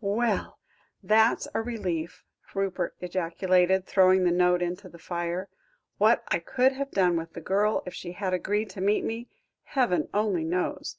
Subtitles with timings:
[0.00, 0.58] "Well!
[1.04, 5.48] that's a relief," Rupert ejaculated, throwing the note into the fire;
[5.98, 9.28] "what I could have done with the girl if she had agreed to meet me,
[9.62, 10.96] heaven only knows.